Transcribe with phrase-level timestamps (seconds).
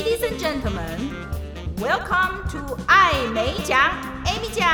[0.00, 1.10] Ladies and gentlemen,
[1.76, 3.78] welcome to 艾美奖
[4.24, 4.66] ，Amy 奖。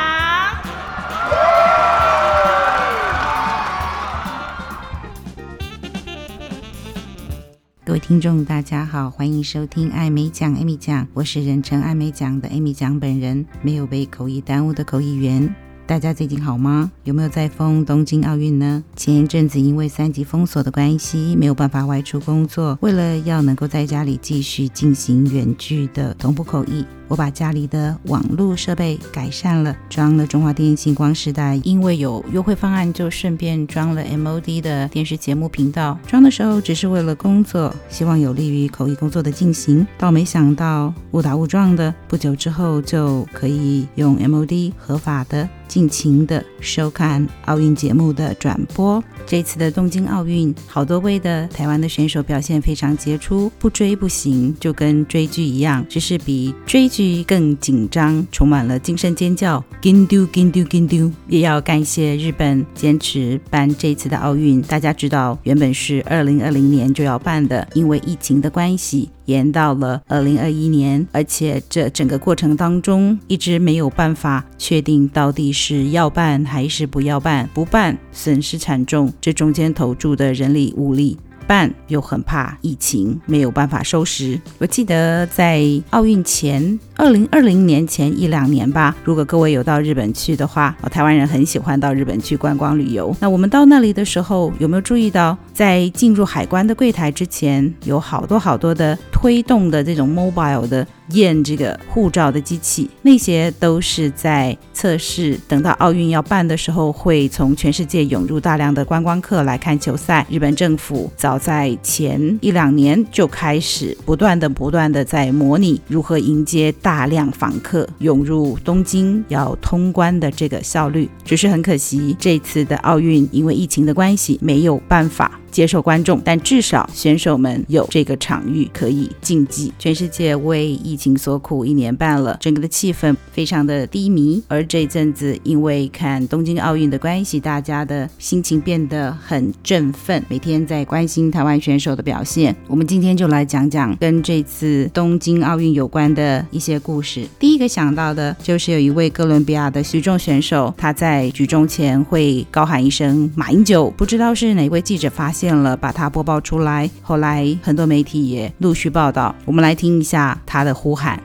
[7.85, 15.53] 各位听众，大家好，欢迎收听艾美奖，Amy 奖，我是人称艾美奖的 Amy 奖本人，没有被口译耽误的口译员。
[15.87, 16.91] 大家最近好吗？
[17.05, 18.83] 有没有在封东京奥运呢？
[18.97, 26.85] 前一阵子因为三级封锁的关系，没有办法外出工作，为了要能够在家里继续进行远距的同步口译。
[27.09, 35.99] 我把家里的网络设备改善了，装了中华电信光时代，因为有优惠方案，就顺便装了 MOD 的电视节目频道。
[36.07, 39.87] 装的时候只是为了工作，希望有利于口译工作的进行。
[39.97, 49.03] 倒没想到误打误撞的，不久之后就可以用 MOD 合法的尽情的收看奥运节目的转播。
[49.25, 56.96] 这次的东京奥运，好多位的台湾的选手表现非常杰出，不追不行，就跟追剧一样，只是比追剧。
[56.97, 61.13] 剧更紧张，充满了惊声尖叫，紧张紧张紧张！
[61.29, 64.63] 也要感谢日本坚持办这次的奥运。
[64.63, 71.07] 大家知道，原本是二零二零年就要办的，因为疫情的关系，延到了二零二一年。
[71.13, 77.47] 而且这整个过程当中，一直没有办法确定到底是要办还是不要办。
[77.53, 81.19] 不办，损失惨重，这中间投注的人力物力。
[81.47, 84.41] 办又很怕疫情没有办法收拾。
[84.59, 88.95] 我记得在奥运前，二零二零年前一两年吧。
[89.05, 93.15] 如果各位有到日本去的话，台湾人很喜欢到日本去观光旅游。
[93.21, 100.87] 那我们到那里的时候，有没有注意到，在进入海关的柜台之前，有好多好多的推动的这种 mobile 的。
[101.11, 105.39] 验这个护照的机器，那些都是在测试。
[105.47, 110.27] 等到奥运要办的时候，会从全世界涌入大量的观光客来看球赛。
[110.29, 121.09] 日本政府早在前一两年就开始不断的、不断的在模拟如何迎接大量访客涌入东京要通关的这个效率。
[121.25, 125.41] 只是很可惜，这次的奥运因为疫情的关系，没有办法。
[125.57, 129.73] 接受观众，但至少选手们有这个场域可以竞技。
[129.79, 134.43] 全世界为疫情所苦一年半了，整个的气氛非常的低迷。
[134.49, 142.55] 而这阵子因为看东京奥运的关系，大家的心情变得很振奋，每天在关心台湾选手的表现。
[142.69, 147.27] 我们今天就来讲讲跟这次东京奥运有关的一些故事。
[147.39, 155.46] 第一个想到的就是有一位哥伦比亚的举重选手，他在举重前会高喊一声“马英九”，不知道是哪位记者发现。
[155.55, 156.91] 了，把它播报出来。
[157.03, 159.35] 后来很多媒体也陆续报道。
[159.45, 161.23] 我们来听一下他的呼喊。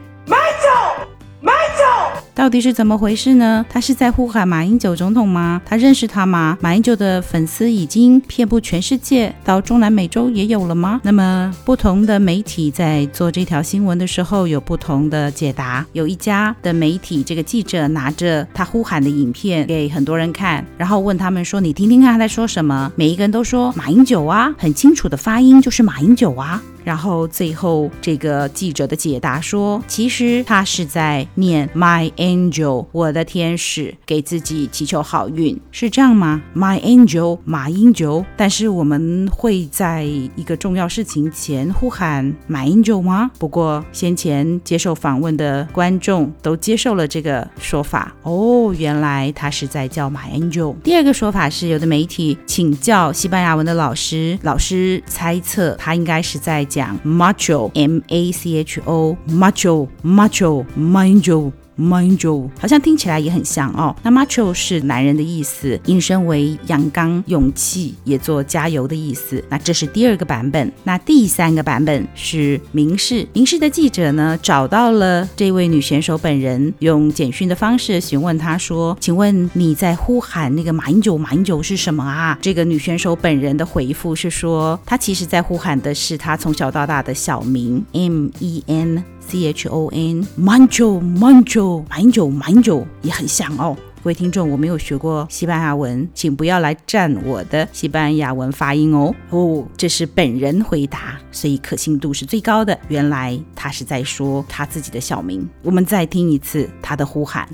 [2.34, 3.66] 到底是怎么回事呢？
[3.70, 5.62] 他是在呼喊马英九总统吗？
[5.66, 6.58] 他认识他吗？
[6.62, 11.00] 马英九的粉丝已经遍布全世界，到中南美洲也有了吗？
[11.04, 15.86] 那么不同的媒体在做这条新闻的时候有不同的解答。
[15.92, 38.26] 有一家的媒体，这个记者拿着他呼喊的影片给很多人看，然后问他们说：“你听听看他在说什么？”每一个人都说：“马英九啊，很清楚的发音就是马英九啊。”然后最后这个记者的解答说，其实他是在念 My Angel，我的天使，给自己祈求好运，是这样吗？My Angel，马英九。
[38.36, 43.30] 但是我们会在一个重要事情前呼喊 “my angel” 吗？
[43.38, 48.12] 不过先前接受访问的观众都接受了这个说法。
[48.24, 50.76] 哦，原来他是在叫 “my angel”。
[50.84, 56.66] 第二个说法是，有的媒体请教西班牙文的老师，老师猜测他应该是在。
[56.72, 61.52] 讲 macho，m a c h o，macho，macho，马英九。
[61.82, 63.96] Macho 好像听起来也很像哦。
[64.04, 69.44] 那 Macho 是男人的意思，引申为阳刚、勇气，也做加油的意思。
[69.50, 70.72] 那这是第二个版本。
[70.84, 89.04] 那第三个版本是民视，民视的记者呢找到了这位女选手本人，用简讯的方式询问她说：“请问你在呼喊那个马英九，马英九是什么啊？”这个女选手本人的回复是说，她其实在呼喊的是她从小到大的小名 M E N。
[89.22, 93.78] C H O N Manjo Manjo Manjo Manjo 也很像哦。
[94.04, 99.14] 各位听众，我没有学过西班牙文，请不要来占我的西班牙文发音哦。
[99.30, 102.76] 哦，这是本人回答，所以可信度是最高的。
[102.88, 105.48] 原来他是在说他自己的小名。
[105.62, 107.48] 我们再听一次他的呼喊。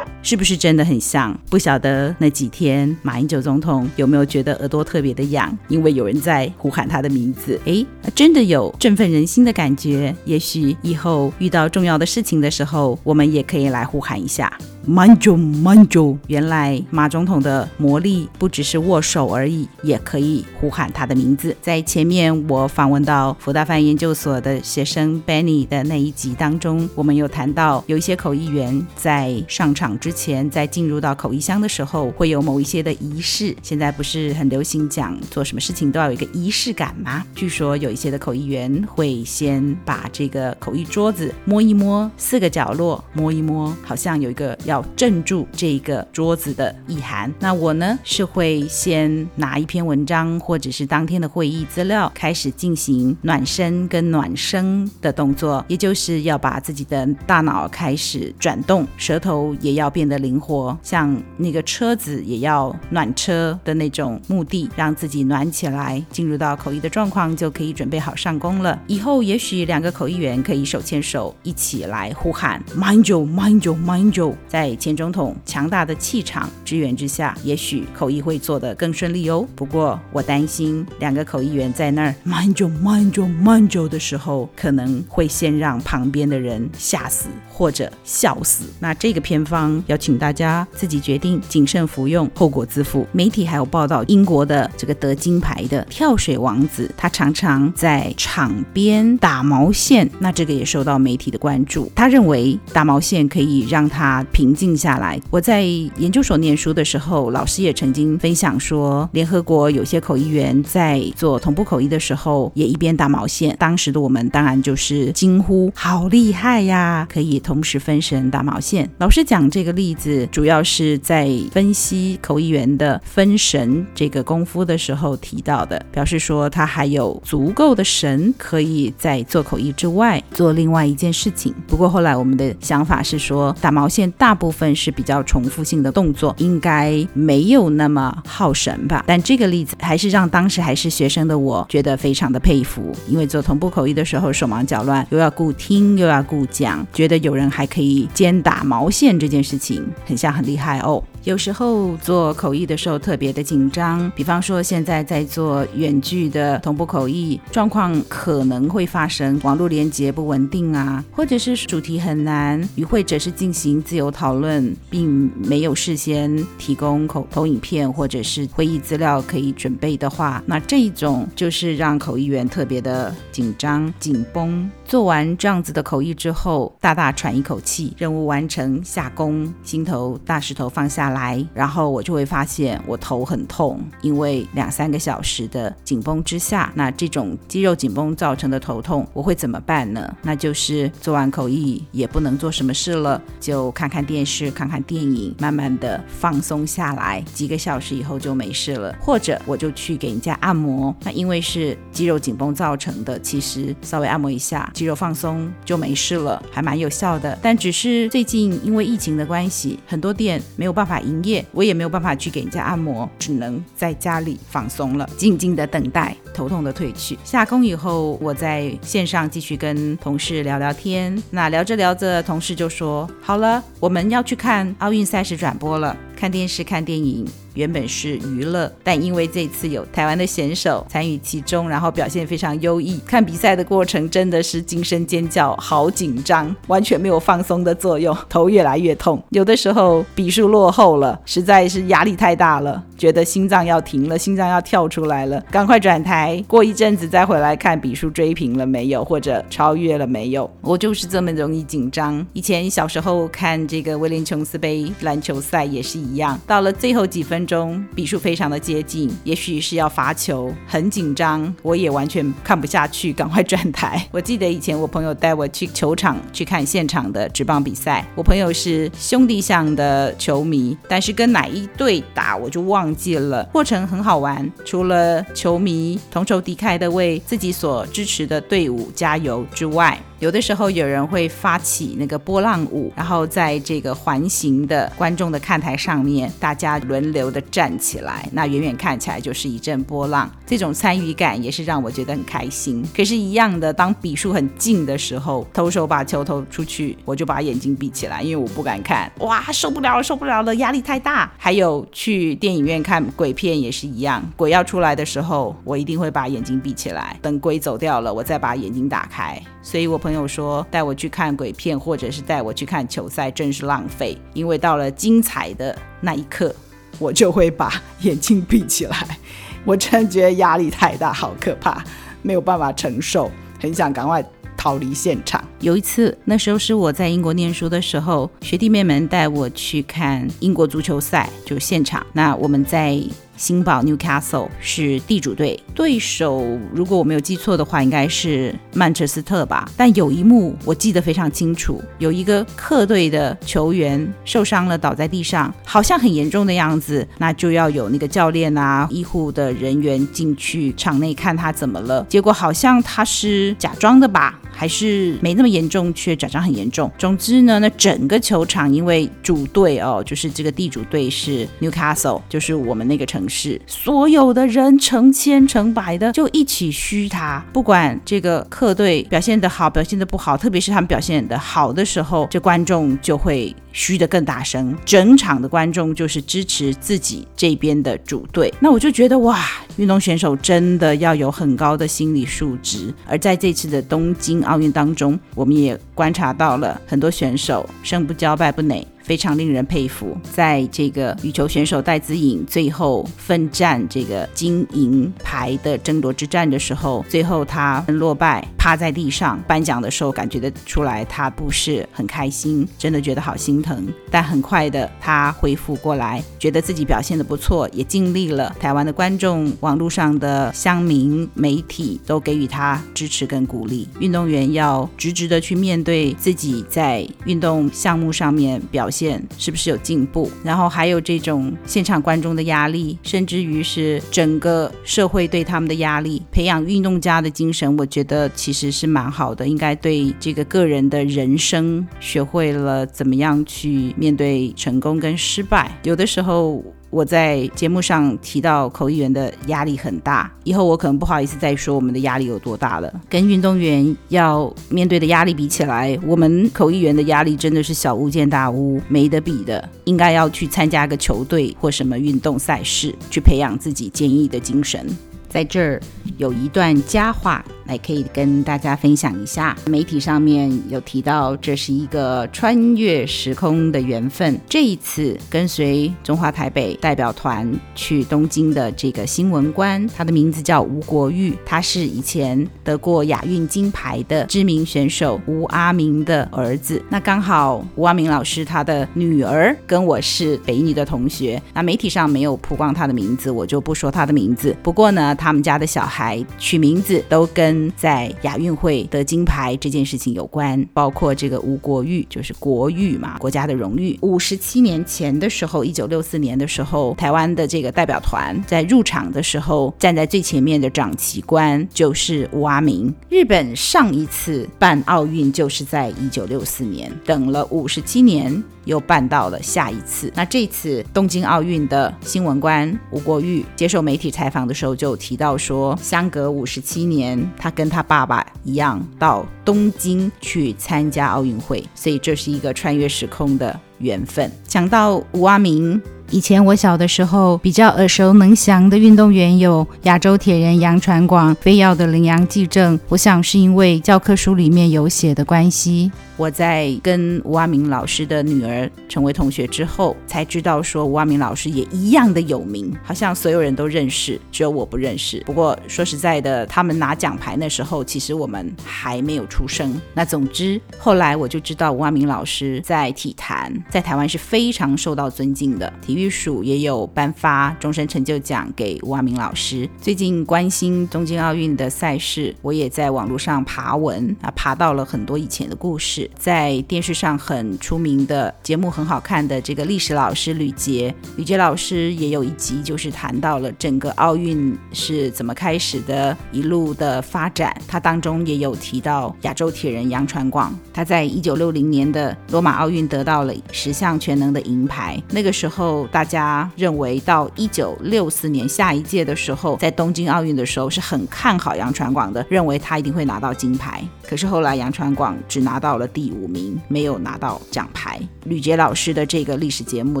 [0.22, 1.36] 是不是真的很像？
[1.50, 7.60] 不晓得那几天马英九总统有没有觉得耳朵特别的痒，因为有人在呼喊他的名字。
[7.64, 7.84] 诶，
[8.14, 10.14] 真的有振奋人心的感觉。
[10.24, 14.52] 也许以后遇到重要的事情的时候，我们也可以来呼喊一下。
[14.84, 16.16] 慢久慢久。
[16.26, 21.56] 原来马总统的魔力不只是握手而已，也可以呼喊他的名字。
[21.62, 33.54] 在前面我访问到福大范研究所的学生 Benny 的那一集当中，我们有谈到有一些口译员在上场之前，在进入到口译箱的时候，会有某一些的仪式。
[33.62, 37.24] 现在不是很流行讲做什么事情都要有一个仪式感吗？
[37.34, 47.30] 据说有一些的口译员会先把这个口译桌子摸一摸，四个角落摸一摸，好像有一个要要镇住这个桌子的意涵。
[47.38, 68.80] 那我呢，是会先拿一篇文章或者是当天的会议资料，开始进行暖身跟暖声的动作，也就是要把自己的大脑开始转动，舌头也要变得灵活，像那个车子也要暖车的那种目的，让自己暖起来，进入到口译的状况，就可以准备好上工了。
[68.86, 79.44] 以后也许两个口译员可以手牵手一起来呼喊 “mind you, mind you, mind you”，在在前总统强大的气场支援之下，也许口译会做得更顺利哦。
[79.56, 88.66] 不过我担心两个口译员在那儿 “Manjo Manjo Manjo” 的时候，可能会先让旁边的人吓死或者笑死。
[88.78, 93.04] 那这个偏方要请大家自己决定，谨慎服用，后果自负。
[93.10, 101.90] 媒体还有报道，英国的这个得金牌的跳水王子，他常常在场边打毛线，那这个也受到媒体的关注。
[101.96, 105.20] 他认为打毛线可以让他平静下来。
[105.30, 113.56] 我在研究所念书的时候，老师也曾经分享说，联合国有些口译员在做同步口译的时候，也一边打毛线。
[113.58, 117.06] 当时的我们当然就是惊呼：“好厉害呀！
[117.10, 131.54] 可以同时分神打毛线。”老师讲这个例子，主要是在分析口译员的分神这个功夫的时候提到的，表示说他还有足够的神，可以在做口译之外做另外一件事情。
[131.66, 139.04] 不过后来我们的想法是说，打毛线大部分是比较重复性的动作，应该没有那么耗神吧。
[139.06, 151.00] 但这个例子还是让当时还是学生的我觉得非常的佩服，因为做同步口译的时候手忙脚乱，又要顾听又要顾讲，觉得有人还可以兼打毛线这件事情，很像很厉害哦。
[151.24, 174.68] 有时候做口译的时候特别的紧张，比方说现在在做远距的同步口译，状况可能会发生网络连接不稳定啊，或者是主题很难，与会者是进行自由讨论，并没有事先提供口头影片或者是会议资料可以准备的话，那这一种就是让口译员特别的紧张紧绷。
[174.92, 190.14] 做完这样子的口译之后，大大喘一口气，任务完成，下工，心头大石头放下来，然后我就会发现我头很痛，因为两三个小时的紧绷之下，那这种肌肉紧绷造成的头痛，我会怎么办呢？
[190.20, 198.94] 那就是做完口译也不能做什么事了，就看看电视，看看电影，慢慢的放松下来，几个小时以后就没事了。
[199.00, 207.38] 或者我就去给人家按摩，那因为是肌肉紧绷造成的，其实稍微按摩一下，肌肉放松就没事了，还蛮有效的。
[207.40, 217.16] 但只是最近因为疫情的关系，很多店没有办法营业，我也没有办法去给人家按摩，只能在家里放松了，静静的等待头痛的退去。
[217.22, 221.16] 下工以后，我在线上继续跟同事聊聊天。
[221.30, 239.22] 那聊着聊着，同事就说：“好了，我们要去看奥运赛事转播了，看电视看电影。”原本是娱乐，但因为这次有台湾的选手参与其中，然后表现非常优异，看比赛的过程真的是惊声尖叫，好紧张，完全没有放松的作用，头越来越痛。
[239.28, 250.50] 有的时候比数落后了，实在是压力太大了，觉得心脏要停了，心脏要跳出来了，赶快转台，过一阵子再回来看比数追平了没有，或者超越了没有。
[250.62, 252.26] 我就是这么容易紧张。
[252.32, 257.42] 以前小时候看这个威廉琼斯杯篮球赛也是一样，到了最后几分。
[257.42, 264.00] 钟比数非常的接近，也许是要罚球，很紧张，我也完全看不下去，赶快转台。
[264.12, 273.44] 我记得以前我朋友带我去球场去看现场的职棒比赛，我朋友是兄弟象的球迷，但是跟哪一队打我就忘记了。
[273.52, 290.30] 过程很好玩，除了球迷同仇敌忾的为自己所支持的队伍加油之外，有的时候有人会发起那个波浪舞，然后在这个环形的观众的看台上面，大家轮流的站起来，那远远看起来就是一阵波浪。
[290.46, 292.84] 这种参与感也是让我觉得很开心。
[292.96, 299.10] 可是，一样的，当比数很近的时候，投手把球投出去，我就把眼睛闭起来，因为我不敢看。
[299.18, 301.28] 哇，受不了了，受不了了，压力太大。
[301.36, 309.36] 还有去电影院看鬼片也是一样，鬼要出来的时候，我一定会把眼睛闭起来，等鬼走掉了，我再把眼睛打开。
[309.64, 314.14] 所以我朋朋友说带我去看鬼片，或者是带我去看球赛，真是浪费。
[314.34, 316.54] 因为到了精彩的那一刻，
[316.98, 319.18] 我就会把眼睛闭起来。
[319.64, 321.82] 我真的觉得压力太大，好可怕，
[322.20, 324.22] 没有办法承受，很想赶快
[324.54, 325.42] 逃离现场。
[325.60, 332.06] 有一次，那时候是我在英国念书的时候，学弟妹们带我去看英国足球赛，就现场。
[332.12, 333.02] 那我们在。
[333.42, 339.68] 新堡 Newcastle 是地主队，对手如果我没有记错的话，应该是曼彻斯特吧。
[339.76, 347.04] 但有一幕我记得非常清楚，有一个客队的球员受伤了，倒在地上，好像很严重的样子。
[347.18, 352.06] 那就要有那个教练啊、医护的人员进去场内看他怎么了。
[352.08, 356.90] 结果好像他是假装的吧，还是没那么严重，却假装很严重。
[356.98, 363.60] 总之呢，那整个球场因为主队哦，就是这个地主队是 Newcastle，就是我们那个城市。
[363.66, 374.76] 所有的人成千成百的就一起嘘他，不管这个客队表现的好，表现的不好，特别是他们表现的好的时候，这观众就会嘘的更大声。
[374.84, 378.52] 整场的观众就是支持自己这边的主队。
[378.60, 379.44] 那我就觉得哇，
[379.76, 382.92] 运动选手真的要有很高的心理素质。
[383.06, 388.86] 而在这次的东京奥运当中，我们也观察到了很多选手胜不骄败不馁。
[389.02, 403.86] 非常令人佩服，在这个羽球选手戴资颖最后奋战这个金银牌的争夺之战的时候，最后他落败，趴在地上颁奖的时候，感觉得出来他不是很开心，真的觉得好心疼。
[404.10, 408.54] 但很快的他恢复过来，觉得自己表现的不错，也尽力了。
[408.60, 413.88] 台湾的观众、网络上的乡民、媒体都给予他支持跟鼓励。
[414.00, 419.26] 运动员要直直的去面对自己在运动项目上面表现。
[419.38, 420.30] 是不是有进步？
[420.44, 429.48] 然后还有这种现场观众的压力，甚至于是整个社会对他们的压力，培养运动家的精神，我觉得其实是蛮好的。
[429.48, 436.62] 应该对这个个人的人生学会了怎么样去面对成功跟失败，有的时候。
[436.92, 443.00] 我在节目上提到口译员的压力很大，以后我可能不好意思再说我们的压力有多大了。
[443.08, 449.66] 跟运动员要面对的压力比起来，我们口译员的压力真的是小巫见大巫，没得比的。
[449.84, 454.86] 应该要去参加个球队或什么运动赛事，去培养自己坚毅的精神。
[455.30, 455.80] 在这儿
[456.18, 457.42] 有一段佳话。
[457.66, 464.40] 来可以跟大家分享一下，媒体上面有提到这是一个穿越时空的缘分。
[464.48, 476.82] 这一次跟随中华台北代表团去东京的这个新闻官，他的名字叫吴国玉，他是以前得过亚运金牌的知名选手吴阿明的儿子。
[476.88, 484.56] 那刚好吴阿明老师他的女儿跟我是北女的同学，那媒体上没有曝光他的名字，我就不说他的名字。
[484.62, 493.98] 不过呢，他们家的小孩取名字都跟在亚运会得金牌这件事情有关，包括这个吴国玉，就是国玉嘛，国家的荣誉。
[494.02, 502.92] 五十七年前的时候，一九六四年的时候，台湾的这个代表团在入场的时候，站在最前面的掌旗官就是吴阿明。
[503.08, 508.42] 日本上一次办奥运就是在一九六四年，等了五十七年。
[508.64, 510.12] 又办到了下一次。
[510.14, 524.30] 那这次东京奥运的新闻官吴国玉接受媒体采访的时候，就提到说，相隔五十七年，他跟他爸爸一样到东京去参加奥运会，所以这是一个穿越时空的缘分。
[524.44, 525.82] 讲到吴阿明。
[526.12, 532.78] 以前我小的时候比较耳熟能详的运动员有亚洲铁人杨传广、飞跃的麟洋纪正。
[532.90, 535.90] 我想是因为教科书里面有写的关系。
[536.18, 545.20] 我在跟吴阿明老师的女儿成为同学之后，才知道说吴阿明老师也一样的有名，好像所有人都认识，只有我不认识。
[545.24, 549.80] 不过说实在的，他们拿奖牌那时候，其实我们还没有出生。
[549.94, 556.01] 那总之后来我就知道吴阿明老师在体坛在台湾是非常受到尊敬的，体育。
[556.02, 559.68] 育署也有颁发终身成就奖给吴阿明老师。
[559.80, 566.10] 最近关心东京奥运的赛事，我也在网络上爬文啊，爬到了很多以前的故事。
[566.18, 577.56] 在电视上很出名的节目，很好看的这个历史老师吕捷，吕捷老师也有一集，就是谈到了整个奥运是怎么开始的，一路的发展。
[577.68, 585.86] 他当中也有提到亚洲铁人杨传广，他在一九六零年的罗马奥运得到了十项全能的银牌，那个时候。
[585.92, 593.84] 大家认为到一九六四年下一届的时候，在东京奥运的时候是很看好杨传广的，认为他一定会拿到金牌。
[594.08, 598.00] 可是后来杨传广只拿到了第五名，没有拿到奖牌。
[598.24, 600.00] 吕杰老师的这个历史节目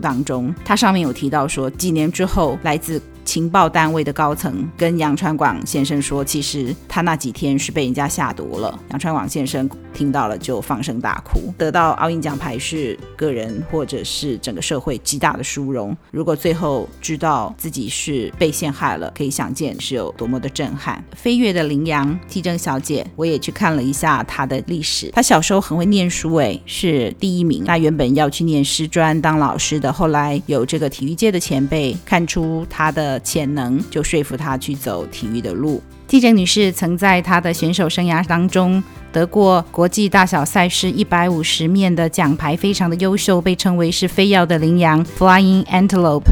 [0.00, 8.78] 当中，他上面有提到说，几年之后，来自情报单位的高层跟杨传广先生说，其实他那几天是被人家下毒了。
[8.90, 11.52] 杨传广先生听到了就放声大哭。
[11.56, 15.96] 得到奥运奖牌是个人或者是整个社会极大的殊荣。
[16.10, 21.02] 如果最后知道自己是被陷害了，可以想见是有多么的震撼。
[21.14, 25.10] 飞跃的羚羊，纪政小姐，我也去看了一下她的历史。
[25.12, 27.64] 她小时候很会念书，诶，是第一名。
[27.64, 35.82] 她原本要去念师专当老师的，后来有这个体育界的前辈看出她的潜能，就说服她去走体育的路。
[36.06, 46.30] 纪正女士曾在她的选手生涯当中得过国际大小赛事一百五十面的奖牌，非常的优秀，被称为是飞耀的羚羊 （Flying Antelope）。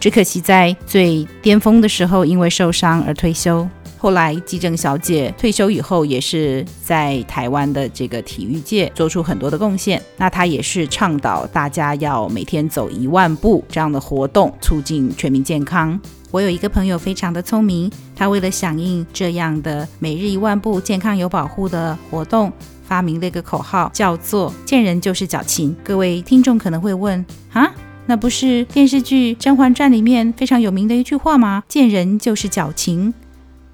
[0.00, 3.68] 只可惜在最巅峰的时候因为受伤而退休。
[3.98, 10.02] 后来纪正小姐退休以后，也是在台湾的这个体育界做出很多的贡献。
[10.16, 16.00] 那她也是倡导大家要每天走一万步这样的活动，促进全民健康。
[16.32, 22.52] 我有一个朋友非常的聪明，他为了响应这样的每日一万步健康有保护的活动，
[22.84, 25.74] 发明了一个口号，叫做“见人就是矫情”。
[25.82, 27.68] 各位听众可能会问啊，
[28.06, 33.12] 那不是电视剧《甄嬛传》里面非常有名的一句话吗？“见人就是矫情”。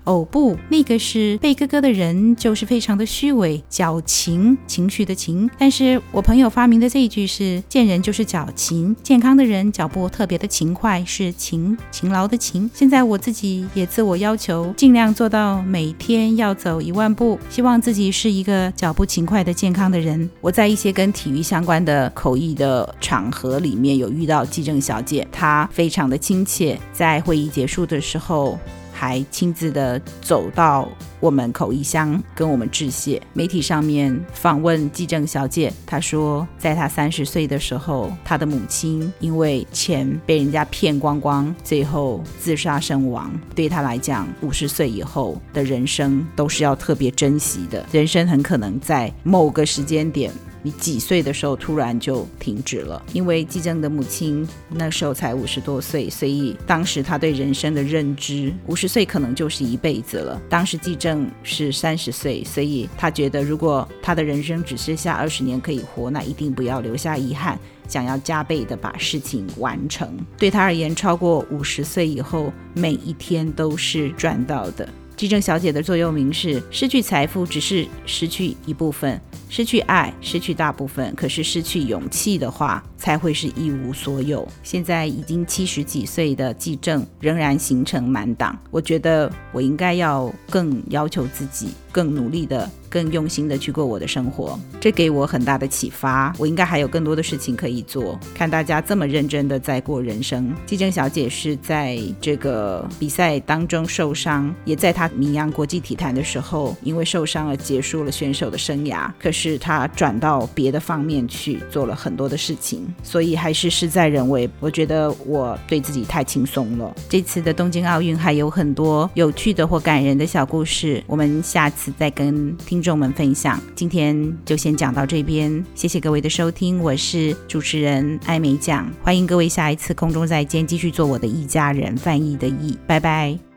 [0.06, 5.50] 哦不，那个是被哥哥的人，就是非常的虚伪、矫情、情绪的情。
[5.58, 12.70] 但是我朋友发明的这一句是“见人就是矫情”，健康的人脚步特别的勤快，是勤勤劳的勤。
[12.72, 20.30] 现在我自己也自我要求，尽量做到每天要走一万步，希望自己是一个脚步勤快的健康的人。
[20.40, 28.56] 我在一些跟体育相关的口译的场合里面有遇到纪政小姐，她非常的亲切，在会议结束的时候。
[28.96, 30.88] 还亲自的走到
[31.20, 33.20] 我们口译箱跟我们致谢。
[33.34, 43.30] 媒体上面访问纪政小姐，她说，在她三十岁的时候，她的母亲因为钱被人家骗光光，最后自杀身亡。
[43.54, 47.84] 对她来讲，五十岁以后的人生都是要特别珍惜的。
[47.92, 50.32] 人生很可能在某个时间点。
[50.66, 53.00] 你几岁的时候突然就停止了？
[53.12, 60.42] 因为纪政的母亲那时候才五十多岁，所以当时他对人生的认知，五十岁可能就是一辈子了。
[60.50, 67.56] 当时纪政是三十岁，所以他觉得如果他的人生只剩下二十年可以活，那一定不要留下遗憾，
[67.86, 70.18] 想要加倍的把事情完成。
[70.36, 74.88] 对他而言，超过五十岁以后，每一天都是赚到的。
[75.16, 84.46] 纪政小姐的座右铭是：失去财富只是失去一部分，失去爱失去大部分，可是失去勇气的话，才会是一无所有。
[84.62, 92.70] 现在已经七十几岁的纪政仍然行程满档，我觉得我应该要更要求自己，更努力的。
[92.88, 96.32] 更用心的去过我的生活，这给我很大的启发。
[96.38, 98.18] 我应该还有更多的事情可以做。
[98.32, 100.54] 看大家这么认真的在过人生。
[100.64, 109.10] 纪政小姐是在这个比赛当中受伤，也在她名扬国际体坛的时候，因为受伤而结束了选手的生涯。
[109.20, 114.48] 可是她转到别的方面去做了很多的事情，所以还是事在人为。
[114.58, 116.94] 我觉得我对自己太轻松了。
[117.10, 122.96] 这次的东京奥运还有很多有趣的或感人的小故事，我们下次再跟听众。
[122.96, 133.55] 们分享，今天就先讲到这边，谢谢各位的收听，我是主持人艾美酱，欢迎各位下一次空中再见，继续做我的一家人翻译的译，拜拜。